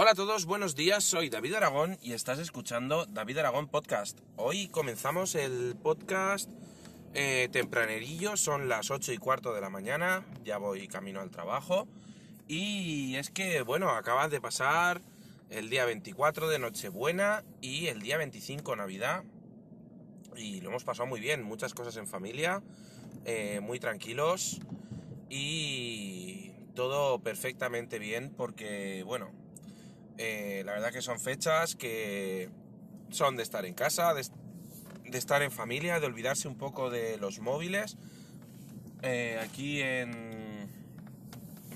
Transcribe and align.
Hola 0.00 0.12
a 0.12 0.14
todos, 0.14 0.46
buenos 0.46 0.76
días, 0.76 1.02
soy 1.02 1.28
David 1.28 1.54
Aragón 1.54 1.98
y 2.00 2.12
estás 2.12 2.38
escuchando 2.38 3.04
David 3.06 3.38
Aragón 3.38 3.66
Podcast. 3.66 4.20
Hoy 4.36 4.68
comenzamos 4.68 5.34
el 5.34 5.74
podcast 5.74 6.48
eh, 7.14 7.48
tempranerillo, 7.50 8.36
son 8.36 8.68
las 8.68 8.92
8 8.92 9.12
y 9.12 9.18
cuarto 9.18 9.52
de 9.52 9.60
la 9.60 9.70
mañana, 9.70 10.24
ya 10.44 10.58
voy 10.58 10.86
camino 10.86 11.20
al 11.20 11.32
trabajo. 11.32 11.88
Y 12.46 13.16
es 13.16 13.30
que, 13.30 13.62
bueno, 13.62 13.90
acaba 13.90 14.28
de 14.28 14.40
pasar 14.40 15.02
el 15.50 15.68
día 15.68 15.84
24 15.84 16.48
de 16.48 16.60
Nochebuena 16.60 17.42
y 17.60 17.88
el 17.88 18.00
día 18.00 18.18
25 18.18 18.76
Navidad. 18.76 19.24
Y 20.36 20.60
lo 20.60 20.68
hemos 20.68 20.84
pasado 20.84 21.08
muy 21.08 21.18
bien, 21.18 21.42
muchas 21.42 21.74
cosas 21.74 21.96
en 21.96 22.06
familia, 22.06 22.62
eh, 23.24 23.58
muy 23.60 23.80
tranquilos 23.80 24.60
y 25.28 26.52
todo 26.76 27.18
perfectamente 27.18 27.98
bien 27.98 28.32
porque, 28.36 29.02
bueno, 29.04 29.32
eh, 30.18 30.62
la 30.66 30.72
verdad 30.72 30.92
que 30.92 31.00
son 31.00 31.20
fechas 31.20 31.76
que 31.76 32.50
son 33.10 33.36
de 33.36 33.42
estar 33.44 33.64
en 33.64 33.74
casa, 33.74 34.12
de, 34.14 34.22
estar 35.16 35.42
en 35.42 35.52
familia, 35.52 36.00
de 36.00 36.06
olvidarse 36.06 36.48
un 36.48 36.56
poco 36.56 36.90
de 36.90 37.16
los 37.16 37.38
móviles. 37.40 37.96
Eh, 39.02 39.38
aquí 39.42 39.80
en... 39.80 40.68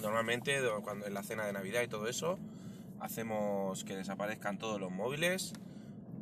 Normalmente, 0.02 0.60
cuando 0.82 1.06
en 1.06 1.14
la 1.14 1.22
cena 1.22 1.46
de 1.46 1.52
Navidad 1.52 1.82
y 1.82 1.86
todo 1.86 2.08
eso, 2.08 2.36
hacemos 2.98 3.84
que 3.84 3.94
desaparezcan 3.94 4.58
todos 4.58 4.80
los 4.80 4.90
móviles, 4.90 5.52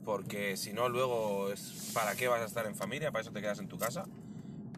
porque 0.05 0.59
si 0.59 0.75
no, 0.75 0.91
luego 0.91 1.51
es 1.51 1.91
para 1.95 2.15
qué 2.15 2.29
vas 2.29 2.43
a 2.43 2.45
estar 2.45 2.67
en 2.67 2.77
familia, 2.77 3.11
para 3.11 3.23
eso 3.23 3.33
te 3.33 3.41
quedas 3.41 3.59
en 3.59 3.69
tu 3.69 3.79
casa. 3.79 4.05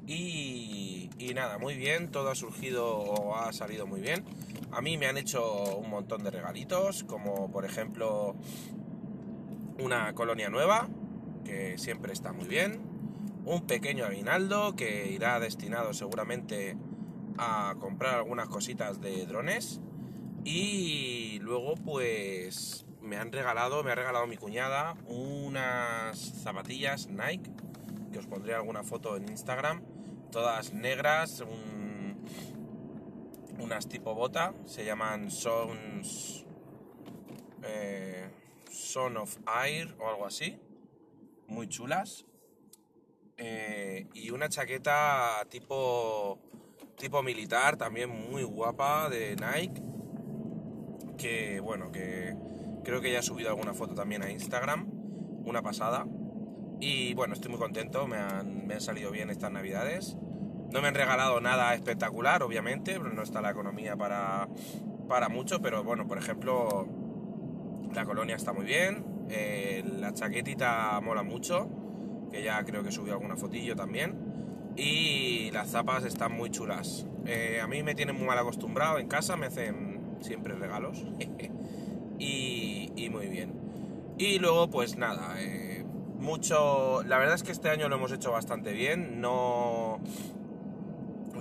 Y, 0.07 1.11
y, 1.19 1.35
nada, 1.35 1.59
muy 1.59 1.75
bien, 1.75 2.13
todo 2.13 2.31
ha 2.31 2.37
surgido 2.37 2.97
o 2.97 3.35
ha 3.35 3.53
salido 3.53 3.89
muy 3.89 4.01
bien. 4.01 4.25
A 4.73 4.81
mí 4.81 4.97
me 4.97 5.07
han 5.07 5.19
hecho 5.19 5.77
un 5.77 5.91
montón 5.91 6.25
de 6.25 6.31
regalitos, 6.31 7.05
como 7.05 7.51
por 7.51 7.67
ejemplo 7.67 8.35
una 9.79 10.15
colonia 10.15 10.49
nueva, 10.49 10.89
que 11.45 11.77
siempre 11.77 12.15
está 12.15 12.33
muy 12.33 12.47
bien, 12.47 12.81
un 13.45 13.67
pequeño 13.67 14.07
aguinaldo 14.07 14.75
que 14.75 15.11
irá 15.11 15.39
destinado 15.41 15.93
seguramente 15.93 16.79
a 17.37 17.75
comprar 17.81 18.15
algunas 18.15 18.49
cositas 18.49 19.01
de 19.03 19.27
drones. 19.27 19.81
Y 20.45 21.39
luego 21.41 21.75
pues 21.75 22.87
me 23.03 23.19
han 23.19 23.31
regalado, 23.31 23.85
me 23.85 23.91
ha 23.93 23.95
regalado 23.95 24.27
mi 24.27 24.39
cuñada 24.39 24.95
unas 25.07 26.19
zapatillas 26.19 27.09
Nike, 27.09 27.51
que 28.11 28.19
os 28.19 28.27
pondré 28.27 28.55
alguna 28.55 28.85
foto 28.85 29.19
en 29.19 29.29
Instagram, 29.29 29.83
todas 30.31 30.73
negras, 30.73 31.45
unas 33.59 33.89
tipo 33.89 34.15
bota, 34.15 34.55
se 34.65 34.85
llaman 34.85 35.31
Sons, 35.31 36.45
eh, 37.63 38.31
Son 38.71 39.17
of 39.17 39.37
Air 39.65 39.95
o 39.99 40.09
algo 40.09 40.27
así, 40.27 40.59
muy 41.47 41.69
chulas. 41.69 42.27
Eh, 43.37 44.07
y 44.15 44.31
una 44.31 44.49
chaqueta 44.49 45.45
tipo, 45.49 46.39
tipo 46.97 47.23
militar, 47.23 47.77
también 47.77 48.11
muy 48.11 48.45
guapa 48.45 49.09
de 49.09 49.37
Nike, 49.37 49.83
que 51.17 51.61
bueno, 51.61 51.91
que 51.91 52.37
creo 52.85 53.01
que 53.01 53.11
ya 53.11 53.21
he 53.21 53.23
subido 53.23 53.51
alguna 53.51 53.75
foto 53.75 53.95
también 53.95 54.23
a 54.23 54.31
Instagram, 54.31 54.89
una 55.45 55.63
pasada. 55.63 56.07
Y 56.81 57.15
bueno, 57.15 57.35
estoy 57.35 57.51
muy 57.51 57.61
contento, 57.61 58.07
me 58.07 58.17
han, 58.17 58.67
me 58.67 58.75
han 58.75 58.81
salido 58.81 59.11
bien 59.11 59.31
estas 59.31 59.53
navidades. 59.53 60.17
No 60.73 60.81
me 60.81 60.89
han 60.89 60.95
regalado 60.95 61.41
nada 61.41 61.75
espectacular, 61.75 62.43
obviamente, 62.43 62.99
pero 62.99 63.13
no 63.13 63.23
está 63.23 63.43
la 63.43 63.51
economía 63.51 63.95
para, 63.95 64.49
para 65.07 65.29
mucho, 65.29 65.61
pero 65.61 65.85
bueno, 65.85 66.09
por 66.09 66.17
ejemplo, 66.17 66.89
la 67.95 68.07
colonia 68.07 68.37
está 68.37 68.55
muy 68.55 68.65
bien, 68.65 69.05
eh, 69.29 69.85
la 69.99 70.15
chaquetita 70.15 70.99
mola 71.03 71.23
mucho, 71.23 71.69
que 72.31 72.43
ya 72.43 72.65
creo 72.65 72.83
que 72.83 72.91
subió 72.91 73.13
alguna 73.13 73.37
fotillo 73.37 73.77
también, 73.77 74.17
y 74.75 75.51
las 75.51 75.71
zapas 75.71 76.05
están 76.05 76.33
muy 76.33 76.51
chulas. 76.51 77.07
Eh, 77.27 77.61
a 77.63 77.67
mí 77.67 77.83
me 77.83 77.95
tienen 77.95 78.17
muy 78.17 78.27
mal 78.27 78.39
acostumbrado 78.39 78.99
en 78.99 79.09
casa, 79.09 79.37
me 79.37 79.47
hacen 79.47 80.01
siempre 80.21 80.55
regalos, 80.55 81.05
y, 82.19 82.91
y, 82.97 83.11
muy 83.11 83.27
bien. 83.27 83.53
Y 84.17 84.39
luego, 84.39 84.71
pues 84.71 84.97
nada, 84.97 85.35
eh, 85.39 85.85
mucho... 86.19 87.03
La 87.03 87.19
verdad 87.19 87.35
es 87.35 87.43
que 87.43 87.53
este 87.53 87.69
año 87.69 87.91
lo 87.91 87.97
hemos 87.97 88.13
hecho 88.13 88.33
bastante 88.33 88.73
bien, 88.73 89.21
no 89.21 90.01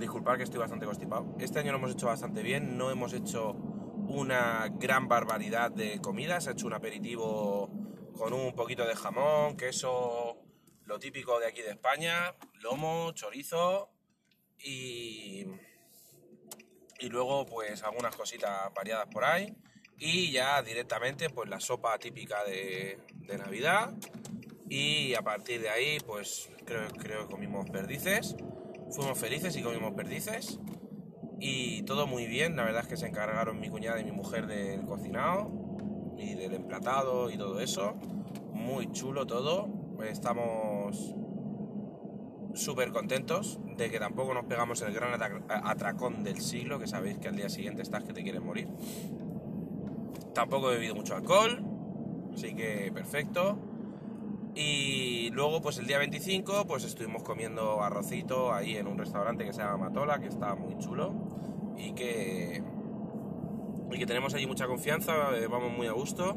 disculpar 0.02 0.36
que 0.36 0.44
estoy 0.44 0.60
bastante 0.60 0.84
constipado. 0.84 1.34
Este 1.38 1.58
año 1.58 1.72
lo 1.72 1.78
hemos 1.78 1.92
hecho 1.92 2.06
bastante 2.06 2.42
bien, 2.42 2.76
no 2.76 2.90
hemos 2.90 3.12
hecho 3.12 3.52
una 3.52 4.68
gran 4.68 5.08
barbaridad 5.08 5.70
de 5.70 6.00
comidas, 6.00 6.46
he 6.46 6.52
hecho 6.52 6.66
un 6.66 6.74
aperitivo 6.74 7.70
con 8.14 8.32
un 8.32 8.54
poquito 8.54 8.86
de 8.86 8.94
jamón, 8.94 9.56
queso, 9.56 10.36
lo 10.84 10.98
típico 10.98 11.40
de 11.40 11.46
aquí 11.46 11.62
de 11.62 11.70
España, 11.70 12.34
lomo, 12.60 13.12
chorizo 13.12 13.90
y, 14.58 15.46
y 16.98 17.08
luego 17.08 17.46
pues 17.46 17.82
algunas 17.82 18.14
cositas 18.14 18.72
variadas 18.74 19.06
por 19.06 19.24
ahí. 19.24 19.56
Y 19.98 20.32
ya 20.32 20.60
directamente 20.62 21.30
pues 21.30 21.48
la 21.48 21.60
sopa 21.60 21.98
típica 21.98 22.44
de, 22.44 22.98
de 23.14 23.38
Navidad. 23.38 23.94
Y 24.68 25.14
a 25.14 25.22
partir 25.22 25.60
de 25.62 25.70
ahí 25.70 25.98
pues 26.00 26.50
creo, 26.66 26.88
creo 26.90 27.26
que 27.26 27.32
comimos 27.32 27.70
perdices 27.70 28.36
Fuimos 28.92 29.18
felices 29.18 29.56
y 29.56 29.62
comimos 29.62 29.94
perdices. 29.94 30.60
Y 31.40 31.82
todo 31.82 32.06
muy 32.06 32.26
bien, 32.26 32.56
la 32.56 32.64
verdad 32.64 32.82
es 32.82 32.88
que 32.88 32.96
se 32.96 33.06
encargaron 33.06 33.58
mi 33.58 33.68
cuñada 33.68 34.00
y 34.00 34.04
mi 34.04 34.12
mujer 34.12 34.46
del 34.46 34.84
cocinado 34.84 35.50
y 36.16 36.34
del 36.34 36.54
emplatado 36.54 37.30
y 37.30 37.38
todo 37.38 37.60
eso. 37.60 37.94
Muy 38.52 38.92
chulo 38.92 39.26
todo. 39.26 39.68
Estamos 40.04 41.14
súper 42.54 42.92
contentos 42.92 43.58
de 43.76 43.90
que 43.90 43.98
tampoco 43.98 44.34
nos 44.34 44.44
pegamos 44.44 44.82
el 44.82 44.92
gran 44.92 45.18
atracón 45.48 46.22
del 46.22 46.40
siglo, 46.40 46.78
que 46.78 46.86
sabéis 46.86 47.18
que 47.18 47.28
al 47.28 47.36
día 47.36 47.48
siguiente 47.48 47.82
estás 47.82 48.04
que 48.04 48.12
te 48.12 48.22
quieres 48.22 48.42
morir. 48.42 48.68
Tampoco 50.34 50.70
he 50.70 50.74
bebido 50.74 50.94
mucho 50.94 51.14
alcohol, 51.14 51.64
así 52.34 52.54
que 52.54 52.90
perfecto. 52.92 53.58
Y 54.54 55.30
luego, 55.30 55.62
pues 55.62 55.78
el 55.78 55.86
día 55.86 55.98
25, 55.98 56.66
pues 56.66 56.84
estuvimos 56.84 57.22
comiendo 57.22 57.82
arrocito 57.82 58.52
ahí 58.52 58.76
en 58.76 58.86
un 58.86 58.98
restaurante 58.98 59.44
que 59.44 59.52
se 59.52 59.62
llama 59.62 59.88
Matola, 59.88 60.18
que 60.18 60.26
está 60.26 60.54
muy 60.54 60.76
chulo 60.78 61.14
y 61.78 61.92
que, 61.94 62.62
y 63.90 63.98
que 63.98 64.06
tenemos 64.06 64.34
allí 64.34 64.46
mucha 64.46 64.66
confianza, 64.66 65.34
eh, 65.36 65.46
vamos 65.46 65.72
muy 65.72 65.86
a 65.86 65.92
gusto 65.92 66.36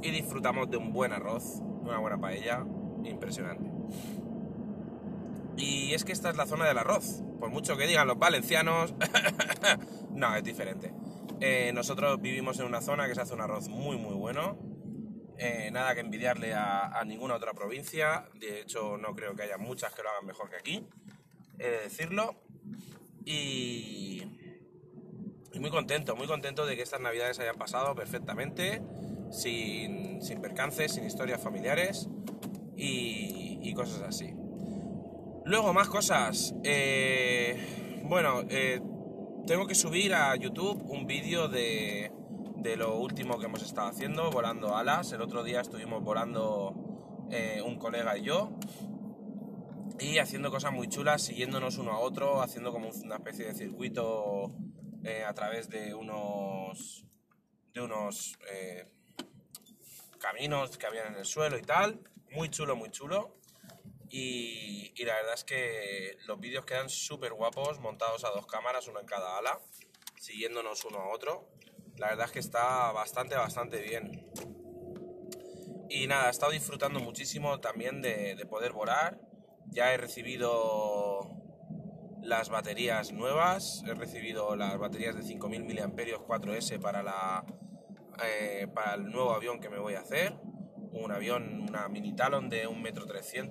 y 0.00 0.10
disfrutamos 0.10 0.70
de 0.70 0.76
un 0.76 0.92
buen 0.92 1.12
arroz, 1.12 1.60
una 1.82 1.98
buena 1.98 2.18
paella, 2.18 2.64
impresionante. 3.02 3.70
Y 5.56 5.92
es 5.94 6.04
que 6.04 6.12
esta 6.12 6.30
es 6.30 6.36
la 6.36 6.46
zona 6.46 6.66
del 6.66 6.78
arroz, 6.78 7.22
por 7.40 7.50
mucho 7.50 7.76
que 7.76 7.86
digan 7.86 8.06
los 8.06 8.18
valencianos, 8.18 8.94
no, 10.10 10.36
es 10.36 10.44
diferente. 10.44 10.92
Eh, 11.40 11.72
nosotros 11.74 12.20
vivimos 12.20 12.60
en 12.60 12.66
una 12.66 12.80
zona 12.80 13.08
que 13.08 13.14
se 13.14 13.22
hace 13.22 13.34
un 13.34 13.40
arroz 13.40 13.68
muy 13.68 13.96
muy 13.96 14.14
bueno, 14.14 14.56
eh, 15.38 15.70
nada 15.70 15.94
que 15.94 16.00
envidiarle 16.00 16.54
a, 16.54 17.02
ninguna 17.06 17.34
otra 17.34 17.52
provincia. 17.52 18.28
De 18.34 18.60
hecho, 18.60 18.96
no 18.96 19.14
creo 19.14 19.34
que 19.34 19.42
haya 19.42 19.58
muchas 19.58 19.92
que 19.94 20.02
lo 20.02 20.10
hagan 20.10 20.26
mejor 20.26 20.50
que 20.50 20.56
aquí, 20.56 20.86
he 21.58 21.68
de 21.68 21.78
decirlo. 21.82 22.36
Y, 23.24 24.22
muy 25.60 25.70
contento, 25.70 26.14
muy 26.16 26.26
contento 26.26 26.66
de 26.66 26.76
que 26.76 26.82
estas 26.82 27.00
navidades 27.00 27.38
hayan 27.38 27.56
pasado 27.56 27.94
perfectamente, 27.94 28.82
sin, 29.30 30.20
percances, 30.42 30.92
sin 30.92 31.04
historias 31.04 31.40
familiares 31.42 32.08
y, 32.76 33.72
cosas 33.74 34.02
así. 34.02 34.32
Luego, 35.44 35.72
más 35.74 35.88
cosas. 35.88 36.54
Eh, 36.64 38.02
bueno, 38.04 38.42
eh, 38.48 38.80
tengo 39.46 39.66
que 39.66 39.74
subir 39.74 40.14
a 40.14 40.34
YouTube 40.36 40.82
un 40.88 41.06
vídeo 41.06 41.48
de, 41.48 42.10
de 42.66 42.76
lo 42.76 42.96
último 42.96 43.38
que 43.38 43.46
hemos 43.46 43.62
estado 43.62 43.86
haciendo, 43.86 44.28
volando 44.28 44.76
alas. 44.76 45.12
El 45.12 45.22
otro 45.22 45.44
día 45.44 45.60
estuvimos 45.60 46.02
volando 46.02 46.74
eh, 47.30 47.62
un 47.64 47.78
colega 47.78 48.18
y 48.18 48.24
yo 48.24 48.50
y 50.00 50.18
haciendo 50.18 50.50
cosas 50.50 50.72
muy 50.72 50.88
chulas, 50.88 51.22
siguiéndonos 51.22 51.78
uno 51.78 51.92
a 51.92 52.00
otro, 52.00 52.42
haciendo 52.42 52.72
como 52.72 52.88
una 52.88 53.16
especie 53.16 53.46
de 53.46 53.54
circuito 53.54 54.52
eh, 55.04 55.22
a 55.24 55.32
través 55.32 55.70
de 55.70 55.94
unos 55.94 57.04
de 57.72 57.82
unos 57.82 58.36
eh, 58.50 58.90
caminos 60.18 60.76
que 60.76 60.86
habían 60.86 61.12
en 61.12 61.20
el 61.20 61.24
suelo 61.24 61.56
y 61.58 61.62
tal. 61.62 62.00
Muy 62.32 62.50
chulo, 62.50 62.74
muy 62.74 62.90
chulo. 62.90 63.36
Y, 64.08 64.92
y 64.96 65.04
la 65.04 65.14
verdad 65.14 65.34
es 65.34 65.44
que 65.44 66.18
los 66.26 66.40
vídeos 66.40 66.64
quedan 66.64 66.90
súper 66.90 67.32
guapos, 67.32 67.78
montados 67.78 68.24
a 68.24 68.30
dos 68.30 68.46
cámaras, 68.46 68.88
uno 68.88 68.98
en 68.98 69.06
cada 69.06 69.38
ala, 69.38 69.60
siguiéndonos 70.18 70.84
uno 70.84 70.98
a 70.98 71.14
otro 71.14 71.48
la 71.98 72.08
verdad 72.08 72.26
es 72.26 72.32
que 72.32 72.38
está 72.38 72.92
bastante, 72.92 73.36
bastante 73.36 73.80
bien. 73.80 74.26
Y 75.88 76.06
nada, 76.06 76.28
he 76.28 76.30
estado 76.30 76.52
disfrutando 76.52 77.00
muchísimo 77.00 77.60
también 77.60 78.02
de, 78.02 78.36
poder 78.48 78.72
volar. 78.72 79.20
Ya 79.68 79.94
he 79.94 79.96
recibido 79.96 81.30
las 82.22 82.48
baterías 82.50 83.12
nuevas, 83.12 83.82
he 83.86 83.94
recibido 83.94 84.56
las 84.56 84.78
baterías 84.78 85.16
de 85.16 85.22
5000 85.22 85.64
mAh 85.64 85.94
4S 86.26 86.80
para 86.80 87.02
la 87.02 87.44
eh, 88.24 88.66
para 88.74 88.94
el 88.94 89.10
nuevo 89.10 89.32
avión 89.32 89.60
que 89.60 89.68
me 89.68 89.78
voy 89.78 89.94
a 89.94 90.00
hacer. 90.00 90.34
Un 90.92 91.12
avión, 91.12 91.66
una 91.68 91.88
mini 91.88 92.14
talon 92.14 92.48
de 92.48 92.66
1,3 92.66 93.38
m, 93.38 93.50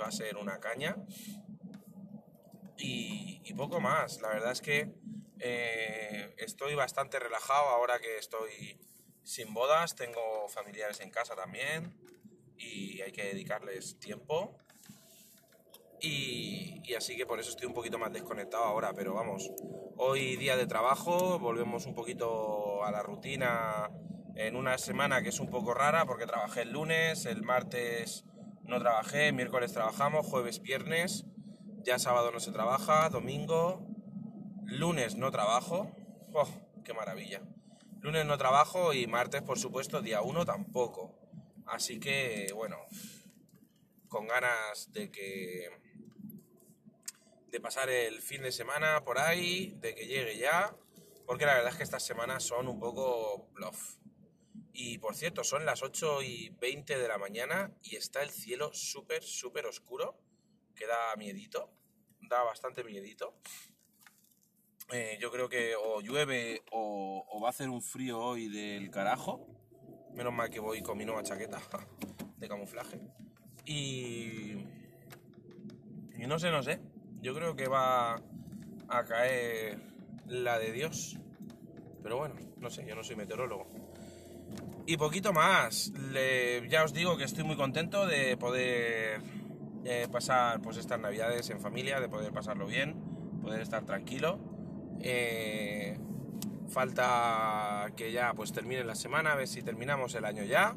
va 0.00 0.06
a 0.06 0.12
ser 0.12 0.36
una 0.36 0.58
caña. 0.58 0.96
Y 2.78 3.52
poco 3.54 3.80
más, 3.80 4.20
la 4.22 4.28
verdad 4.28 4.52
es 4.52 4.62
que 4.62 4.92
eh, 5.44 6.34
estoy 6.38 6.76
bastante 6.76 7.18
relajado 7.18 7.68
ahora 7.70 7.98
que 7.98 8.16
estoy 8.16 8.78
sin 9.24 9.52
bodas, 9.52 9.96
tengo 9.96 10.48
familiares 10.48 11.00
en 11.00 11.10
casa 11.10 11.34
también 11.34 11.98
y 12.56 13.00
hay 13.00 13.10
que 13.10 13.24
dedicarles 13.24 13.98
tiempo. 13.98 14.56
Y, 16.00 16.94
así 16.94 17.16
que 17.16 17.26
por 17.26 17.40
eso 17.40 17.50
estoy 17.50 17.66
un 17.66 17.74
poquito 17.74 17.98
más 17.98 18.12
desconectado 18.12 18.64
ahora, 18.64 18.92
pero 18.92 19.14
vamos, 19.14 19.50
hoy 19.96 20.36
día 20.36 20.56
de 20.56 20.66
trabajo, 20.66 21.40
volvemos 21.40 21.86
un 21.86 21.94
poquito 21.94 22.84
a 22.84 22.92
la 22.92 23.02
rutina 23.02 23.90
en 24.36 24.54
una 24.54 24.78
semana 24.78 25.22
que 25.22 25.30
es 25.30 25.40
un 25.40 25.50
poco 25.50 25.74
rara 25.74 26.06
porque 26.06 26.26
trabajé 26.26 26.62
el 26.62 26.70
lunes, 26.70 27.26
el 27.26 27.42
martes 27.42 28.24
no 28.62 28.78
trabajé, 28.78 29.32
miércoles 29.32 29.72
trabajamos, 29.72 30.26
jueves, 30.26 30.60
viernes, 30.60 31.24
ya 31.84 31.98
sábado 31.98 32.30
no 32.30 32.38
se 32.38 32.52
trabaja, 32.52 33.08
domingo, 33.08 33.91
lunes 34.78 35.16
no 35.16 35.30
trabajo, 35.30 35.90
¡oh, 36.32 36.48
qué 36.84 36.94
maravilla! 36.94 37.42
Lunes 38.00 38.26
no 38.26 38.36
trabajo 38.36 38.92
y 38.92 39.06
martes, 39.06 39.42
por 39.42 39.58
supuesto, 39.58 40.02
día 40.02 40.22
1 40.22 40.44
tampoco. 40.44 41.14
Así 41.66 42.00
que, 42.00 42.50
bueno, 42.54 42.78
con 44.08 44.26
ganas 44.26 44.92
de 44.92 45.10
que. 45.10 45.70
de 47.48 47.60
pasar 47.60 47.88
el 47.90 48.20
fin 48.20 48.42
de 48.42 48.50
semana 48.50 49.04
por 49.04 49.18
ahí, 49.18 49.76
de 49.80 49.94
que 49.94 50.06
llegue 50.06 50.38
ya, 50.38 50.74
porque 51.26 51.46
la 51.46 51.54
verdad 51.54 51.70
es 51.70 51.76
que 51.76 51.84
estas 51.84 52.02
semanas 52.04 52.42
son 52.42 52.66
un 52.66 52.80
poco 52.80 53.48
bluff. 53.52 53.96
Y 54.72 54.98
por 54.98 55.14
cierto, 55.14 55.44
son 55.44 55.64
las 55.64 55.82
8 55.82 56.22
y 56.22 56.48
20 56.60 56.98
de 56.98 57.08
la 57.08 57.18
mañana 57.18 57.72
y 57.82 57.96
está 57.96 58.22
el 58.22 58.30
cielo 58.30 58.72
súper, 58.72 59.22
súper 59.22 59.66
oscuro, 59.66 60.18
que 60.74 60.86
da 60.86 61.14
miedito, 61.16 61.70
da 62.22 62.42
bastante 62.42 62.82
miedito. 62.82 63.34
Eh, 64.90 65.16
yo 65.20 65.30
creo 65.30 65.48
que 65.48 65.74
o 65.76 66.00
llueve 66.00 66.62
o, 66.70 67.40
va 67.42 67.48
a 67.48 67.50
hacer 67.50 67.68
un 67.68 67.82
frío 67.82 68.18
hoy 68.20 68.48
del 68.48 68.90
carajo. 68.90 69.46
Menos 70.14 70.32
mal 70.32 70.50
que 70.50 70.60
voy 70.60 70.82
con 70.82 70.98
mi 70.98 71.04
nueva 71.04 71.22
chaqueta 71.22 71.60
de 72.36 72.48
camuflaje. 72.48 73.00
Y, 73.64 74.64
y 76.16 76.26
no 76.26 76.38
sé, 76.38 76.50
no 76.50 76.62
sé. 76.62 76.80
Yo 77.20 77.34
creo 77.34 77.56
que 77.56 77.68
va 77.68 78.16
a 78.88 79.04
caer 79.06 79.80
la 80.26 80.58
de 80.58 80.72
Dios. 80.72 81.18
Pero 82.02 82.18
bueno, 82.18 82.34
no 82.58 82.68
sé, 82.68 82.84
yo 82.86 82.94
no 82.94 83.04
soy 83.04 83.16
meteorólogo. 83.16 83.66
Y 84.86 84.96
poquito 84.96 85.32
más. 85.32 85.92
ya 86.68 86.84
os 86.84 86.92
digo 86.92 87.16
que 87.16 87.24
estoy 87.24 87.44
muy 87.44 87.56
contento 87.56 88.06
de 88.06 88.36
poder 88.36 89.22
eh, 89.84 90.08
pasar 90.10 90.60
pues 90.60 90.76
estas 90.76 90.98
navidades 90.98 91.48
en 91.50 91.60
familia, 91.60 92.00
de 92.00 92.08
poder 92.08 92.32
pasarlo 92.32 92.66
bien, 92.66 93.40
poder 93.40 93.60
estar 93.60 93.84
tranquilo 93.84 94.51
eh, 95.02 95.98
falta 96.68 97.92
que 97.96 98.12
ya 98.12 98.32
pues 98.34 98.52
termine 98.52 98.84
la 98.84 98.94
semana, 98.94 99.32
a 99.32 99.36
ver 99.36 99.48
si 99.48 99.62
terminamos 99.62 100.14
el 100.14 100.24
año 100.24 100.44
ya. 100.44 100.76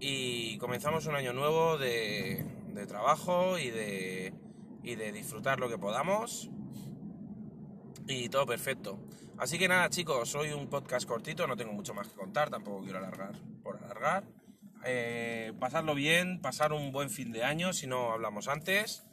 Y 0.00 0.58
comenzamos 0.58 1.06
un 1.06 1.14
año 1.14 1.32
nuevo 1.32 1.78
de, 1.78 2.44
trabajo 2.88 3.58
y 3.58 3.70
de, 3.70 4.34
y 4.82 4.96
de 4.96 5.12
disfrutar 5.12 5.60
lo 5.60 5.68
que 5.68 5.78
podamos. 5.78 6.50
Y 8.08 8.28
todo 8.28 8.46
perfecto. 8.46 8.98
Así 9.38 9.58
que 9.58 9.68
nada, 9.68 9.88
chicos, 9.90 10.28
soy 10.28 10.52
un 10.52 10.68
podcast 10.68 11.06
cortito, 11.06 11.46
no 11.46 11.56
tengo 11.56 11.72
mucho 11.72 11.94
más 11.94 12.08
que 12.08 12.14
contar, 12.14 12.50
tampoco 12.50 12.82
quiero 12.82 12.98
alargar 12.98 13.34
por 13.62 13.76
alargar. 13.76 14.24
Eh, 14.84 15.52
pasarlo 15.60 15.94
bien, 15.94 16.40
pasar 16.40 16.72
un 16.72 16.90
buen 16.90 17.10
fin 17.10 17.30
de 17.30 17.44
año, 17.44 17.72
si 17.72 17.86
no 17.86 18.12
hablamos 18.12 18.48
antes. 18.48 19.04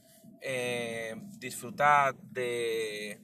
Eh, 0.41 1.15
disfrutar 1.37 2.15
de, 2.15 3.21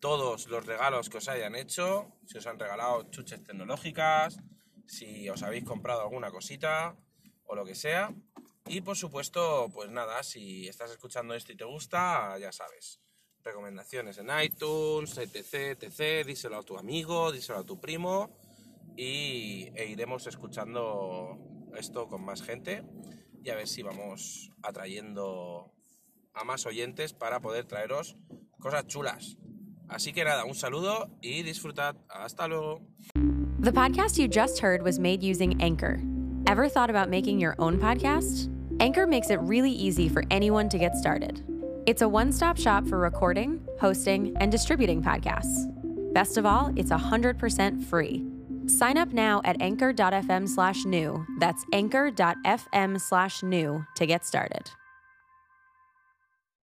todos 0.00 0.46
los 0.48 0.66
regalos 0.66 1.08
que 1.08 1.18
os 1.18 1.28
hayan 1.28 1.54
hecho, 1.54 2.12
si 2.26 2.38
os 2.38 2.46
han 2.46 2.58
regalado 2.58 3.10
chuches 3.10 3.42
tecnológicas, 3.42 4.38
si 4.86 5.28
os 5.28 5.42
habéis 5.42 5.64
comprado 5.64 6.02
alguna 6.02 6.30
cosita 6.30 6.96
o 7.44 7.54
lo 7.54 7.64
que 7.64 7.74
sea. 7.74 8.14
Y 8.66 8.80
por 8.82 8.96
supuesto, 8.96 9.70
pues 9.72 9.90
nada, 9.90 10.22
si 10.22 10.68
estás 10.68 10.90
escuchando 10.90 11.34
esto 11.34 11.52
y 11.52 11.56
te 11.56 11.64
gusta, 11.64 12.38
ya 12.38 12.52
sabes. 12.52 13.00
Recomendaciones 13.42 14.18
en 14.18 14.28
iTunes, 14.42 15.16
etc, 15.16 15.82
etc. 15.82 16.26
Díselo 16.26 16.58
a 16.58 16.62
tu 16.62 16.76
amigo, 16.76 17.32
díselo 17.32 17.60
a 17.60 17.64
tu 17.64 17.80
primo 17.80 18.38
y, 18.96 19.70
e 19.74 19.86
iremos 19.86 20.26
escuchando 20.26 21.38
esto 21.74 22.08
con 22.08 22.24
más 22.24 22.42
gente 22.42 22.84
y 23.42 23.50
a 23.50 23.54
ver 23.54 23.68
si 23.68 23.82
vamos 23.82 24.50
atrayendo 24.62 25.72
a 26.34 26.44
más 26.44 26.66
oyentes 26.66 27.14
para 27.14 27.40
poder 27.40 27.64
traeros 27.64 28.16
cosas 28.58 28.86
chulas. 28.86 29.38
Así 29.88 30.12
que 30.12 30.24
nada, 30.24 30.44
un 30.44 30.54
saludo 30.54 31.08
y 31.22 31.42
disfrutad. 31.42 31.96
Hasta 32.08 32.46
luego. 32.46 32.80
The 33.60 33.72
podcast 33.72 34.18
you 34.18 34.28
just 34.28 34.60
heard 34.60 34.82
was 34.82 34.98
made 34.98 35.22
using 35.22 35.60
Anchor. 35.60 36.00
Ever 36.46 36.68
thought 36.68 36.90
about 36.90 37.10
making 37.10 37.40
your 37.40 37.54
own 37.58 37.78
podcast? 37.78 38.48
Anchor 38.80 39.06
makes 39.06 39.30
it 39.30 39.40
really 39.40 39.72
easy 39.72 40.08
for 40.08 40.22
anyone 40.30 40.68
to 40.68 40.78
get 40.78 40.94
started. 40.94 41.42
It's 41.86 42.02
a 42.02 42.08
one 42.08 42.32
stop 42.32 42.58
shop 42.58 42.86
for 42.86 42.98
recording, 42.98 43.66
hosting, 43.80 44.36
and 44.38 44.52
distributing 44.52 45.02
podcasts. 45.02 45.66
Best 46.12 46.36
of 46.36 46.46
all, 46.46 46.72
it's 46.76 46.90
100% 46.90 47.84
free. 47.84 48.24
Sign 48.66 48.98
up 48.98 49.12
now 49.12 49.40
at 49.44 49.60
anchor.fm 49.60 50.48
slash 50.48 50.84
new. 50.84 51.26
That's 51.38 51.64
anchor.fm 51.72 53.00
slash 53.00 53.42
new 53.42 53.84
to 53.96 54.06
get 54.06 54.26
started. 54.26 54.70